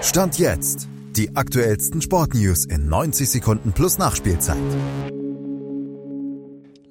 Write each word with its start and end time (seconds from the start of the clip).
Stand 0.00 0.38
jetzt. 0.38 0.88
Die 1.16 1.34
aktuellsten 1.34 2.00
Sportnews 2.00 2.64
in 2.64 2.88
90 2.88 3.28
Sekunden 3.28 3.72
plus 3.72 3.98
Nachspielzeit. 3.98 4.56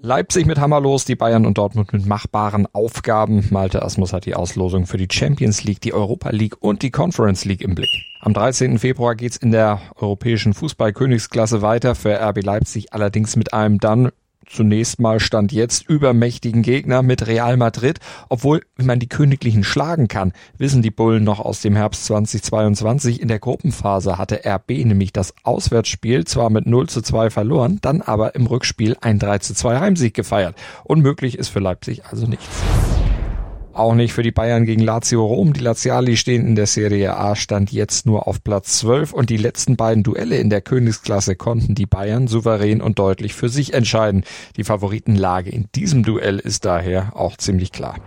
Leipzig 0.02 0.46
mit 0.46 0.60
Hammer 0.60 0.82
los, 0.82 1.06
die 1.06 1.16
Bayern 1.16 1.46
und 1.46 1.58
Dortmund 1.58 1.94
mit 1.94 2.06
machbaren 2.06 2.68
Aufgaben. 2.74 3.48
Malte 3.50 3.82
Asmus 3.82 4.12
hat 4.12 4.26
die 4.26 4.36
Auslosung 4.36 4.86
für 4.86 4.98
die 4.98 5.08
Champions 5.10 5.64
League, 5.64 5.80
die 5.80 5.94
Europa 5.94 6.30
League 6.32 6.58
und 6.60 6.82
die 6.82 6.92
Conference 6.92 7.46
League 7.46 7.62
im 7.62 7.76
Blick. 7.76 7.90
Am 8.20 8.34
13. 8.34 8.78
Februar 8.78 9.16
geht's 9.16 9.38
in 9.38 9.52
der 9.52 9.80
europäischen 9.96 10.54
Fußball-Königsklasse 10.54 11.62
weiter, 11.62 11.96
für 11.96 12.20
RB 12.20 12.44
Leipzig 12.44 12.94
allerdings 12.94 13.38
mit 13.38 13.54
einem 13.54 13.80
dann 13.80 14.12
zunächst 14.50 15.00
mal 15.00 15.20
stand 15.20 15.52
jetzt 15.52 15.88
übermächtigen 15.88 16.62
Gegner 16.62 17.02
mit 17.02 17.28
Real 17.28 17.58
Madrid. 17.58 18.00
Obwohl, 18.30 18.62
man 18.78 19.00
die 19.00 19.10
Königlichen 19.10 19.64
schlagen 19.64 20.08
kann, 20.08 20.34
wissen 20.58 20.82
die 20.82 20.92
Bullen 20.92 21.24
noch 21.24 21.40
aus 21.40 21.62
dem 21.62 21.76
Herbst 21.76 22.06
2022. 22.06 23.22
In 23.22 23.28
der 23.28 23.40
Gruppenphase 23.40 24.18
hatte 24.18 24.42
RB 24.46 24.70
nämlich 24.86 25.14
das 25.14 25.34
Auswärtsspiel 25.44 26.26
zwar 26.26 26.50
mit 26.50 26.66
0 26.66 26.90
zu 26.90 27.02
2 27.02 27.30
verloren, 27.30 27.80
dann 27.82 28.02
aber 28.02 28.36
im 28.36 28.48
Rückspiel 28.48 28.98
ein 29.02 29.20
3 29.20 29.40
zu 29.40 29.54
2 29.54 29.80
Heimsieg 29.80 30.14
gefeiert. 30.14 30.56
Unmöglich 30.84 31.38
ist 31.38 31.50
für 31.50 31.60
Leipzig 31.60 32.06
also 32.06 32.28
nichts. 32.28 32.48
Auch 33.78 33.94
nicht 33.94 34.14
für 34.14 34.24
die 34.24 34.32
Bayern 34.32 34.66
gegen 34.66 34.82
Lazio 34.82 35.24
Rom. 35.24 35.54
Die 35.54 35.60
Laziali 35.60 36.18
stehen 36.18 36.48
in 36.48 36.56
der 36.56 36.66
Serie 36.66 37.16
A 37.16 37.36
Stand 37.36 37.72
jetzt 37.72 38.08
nur 38.08 38.28
auf 38.28 38.44
Platz 38.44 38.80
12 38.80 39.14
und 39.14 39.30
die 39.30 39.38
letzten 39.38 39.76
beiden 39.76 40.02
Duelle 40.02 40.40
in 40.40 40.50
der 40.50 40.62
Königsklasse 40.62 41.36
konnten 41.36 41.76
die 41.76 41.86
Bayern 41.86 42.26
souverän 42.28 42.82
und 42.82 42.98
deutlich 42.98 43.36
für 43.36 43.50
sich 43.50 43.76
entscheiden. 43.76 44.24
Die 44.56 44.64
Favoritenlage 44.64 45.52
in 45.52 45.68
diesem 45.76 46.02
Duell 46.02 46.40
ist 46.40 46.66
daher 46.66 47.16
auch 47.16 47.38
ziemlich 47.38 47.72
klar. 47.72 47.98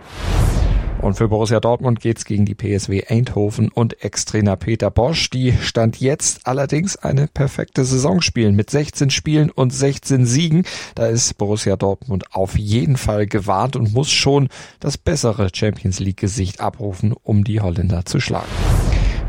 Und 1.01 1.15
für 1.15 1.27
Borussia 1.27 1.59
Dortmund 1.59 1.99
geht's 1.99 2.25
gegen 2.25 2.45
die 2.45 2.53
PSW 2.53 3.05
Eindhoven 3.07 3.69
und 3.69 4.03
Ex-Trainer 4.03 4.55
Peter 4.55 4.91
Bosch, 4.91 5.31
die 5.31 5.51
Stand 5.53 5.99
jetzt 5.99 6.45
allerdings 6.45 6.95
eine 6.95 7.27
perfekte 7.27 7.83
Saison 7.85 8.21
spielen 8.21 8.55
mit 8.55 8.69
16 8.69 9.09
Spielen 9.09 9.49
und 9.49 9.73
16 9.73 10.27
Siegen. 10.27 10.63
Da 10.93 11.07
ist 11.07 11.39
Borussia 11.39 11.75
Dortmund 11.75 12.35
auf 12.35 12.55
jeden 12.57 12.97
Fall 12.97 13.25
gewarnt 13.25 13.75
und 13.75 13.93
muss 13.93 14.11
schon 14.11 14.49
das 14.79 14.97
bessere 14.97 15.49
Champions 15.51 15.99
League 15.99 16.17
Gesicht 16.17 16.61
abrufen, 16.61 17.13
um 17.23 17.43
die 17.43 17.61
Holländer 17.61 18.05
zu 18.05 18.19
schlagen. 18.19 18.49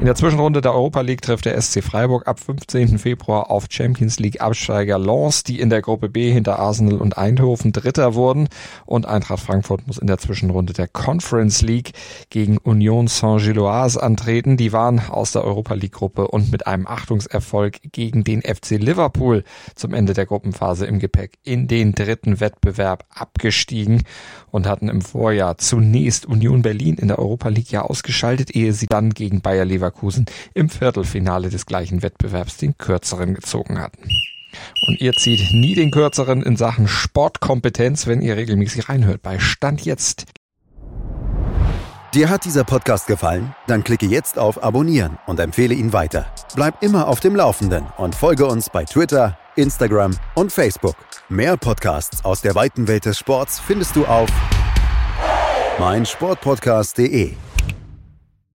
In 0.03 0.07
der 0.07 0.17
Zwischenrunde 0.17 0.61
der 0.61 0.75
Europa 0.75 1.01
League 1.01 1.23
trifft 1.23 1.45
der 1.45 1.63
SC 1.63 1.81
Freiburg 1.81 2.27
ab 2.27 2.41
15. 2.41 2.99
Februar 2.99 3.53
auf 3.53 3.67
Champions 3.71 4.19
League 4.19 4.41
Absteiger 4.41 4.99
Lens, 4.99 5.45
die 5.45 5.61
in 5.61 5.71
der 5.71 5.81
Gruppe 5.81 6.09
B 6.09 6.33
hinter 6.33 6.59
Arsenal 6.59 6.97
und 6.97 7.17
Eindhoven 7.17 7.71
Dritter 7.71 8.17
wurden. 8.17 8.49
Und 8.85 9.07
Eintracht 9.07 9.39
Frankfurt 9.45 9.87
muss 9.87 9.99
in 9.99 10.09
der 10.09 10.19
Zwischenrunde 10.19 10.73
der 10.73 10.89
Conference 10.89 11.63
League 11.63 11.93
gegen 12.31 12.59
Union 12.59 13.07
Saint-Gilloise 13.07 14.03
antreten. 14.03 14.57
Die 14.57 14.73
waren 14.73 14.99
aus 14.99 15.31
der 15.31 15.45
Europa 15.45 15.75
League 15.75 15.93
Gruppe 15.93 16.27
und 16.27 16.51
mit 16.51 16.67
einem 16.67 16.89
Achtungserfolg 16.89 17.79
gegen 17.93 18.25
den 18.25 18.43
FC 18.43 18.71
Liverpool 18.71 19.45
zum 19.77 19.95
Ende 19.95 20.15
der 20.15 20.27
Gruppenphase 20.27 20.85
im 20.85 20.99
Gepäck 20.99 21.39
in 21.45 21.69
den 21.69 21.93
dritten 21.93 22.41
Wettbewerb 22.41 23.05
abgestiegen 23.09 24.03
und 24.51 24.67
hatten 24.67 24.89
im 24.89 25.01
Vorjahr 25.01 25.59
zunächst 25.59 26.27
Union 26.27 26.63
Berlin 26.63 26.97
in 26.97 27.07
der 27.07 27.21
Europa 27.21 27.51
League 27.51 27.71
ja 27.71 27.83
ausgeschaltet, 27.83 28.51
ehe 28.57 28.73
sie 28.73 28.87
dann 28.87 29.11
gegen 29.11 29.43
Bayer 29.43 29.65
Leverkusen 29.65 29.92
Leverkusen 29.93 30.27
im 30.55 30.69
Viertelfinale 30.69 31.49
des 31.49 31.67
gleichen 31.67 32.03
Wettbewerbs 32.03 32.57
den 32.57 32.77
kürzeren 32.77 33.35
gezogen 33.35 33.79
hatten. 33.79 34.03
Und 34.87 35.01
ihr 35.01 35.13
zieht 35.13 35.53
nie 35.53 35.75
den 35.75 35.91
kürzeren 35.91 36.43
in 36.43 36.57
Sachen 36.57 36.89
Sportkompetenz, 36.89 38.07
wenn 38.07 38.21
ihr 38.21 38.37
regelmäßig 38.37 38.89
reinhört 38.89 39.23
bei 39.23 39.39
Stand 39.39 39.85
jetzt. 39.85 40.27
Dir 42.13 42.29
hat 42.29 42.45
dieser 42.45 42.65
Podcast 42.65 43.07
gefallen? 43.07 43.55
Dann 43.67 43.85
klicke 43.85 44.05
jetzt 44.05 44.39
auf 44.39 44.63
Abonnieren 44.63 45.19
und 45.27 45.41
empfehle 45.41 45.73
ihn 45.73 45.95
weiter. 45.95 46.27
Bleib 46.55 46.83
immer 46.83 47.09
auf 47.09 47.21
dem 47.21 47.35
Laufenden 47.35 47.87
und 47.97 48.15
folge 48.15 48.45
uns 48.45 48.69
bei 48.69 48.85
Twitter, 48.85 49.39
Instagram 49.57 50.19
und 50.35 50.53
Facebook. 50.53 50.97
Mehr 51.31 51.57
Podcasts 51.57 52.23
aus 52.23 52.43
der 52.43 52.55
weiten 52.55 52.87
Welt 52.87 53.07
des 53.07 53.19
Sports 53.19 53.59
findest 53.59 53.97
du 53.97 54.05
auf 54.05 54.29
meinsportpodcast.de. 55.79 57.33